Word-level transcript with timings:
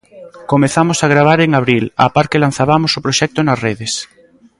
Comezamos 0.51 0.99
a 1.01 1.11
gravar 1.13 1.39
en 1.45 1.51
abril, 1.59 1.85
á 2.03 2.05
par 2.15 2.25
que 2.29 2.41
lanzabamos 2.43 2.91
o 2.99 3.03
proxecto 3.05 3.39
nas 3.43 3.61
redes. 3.65 3.93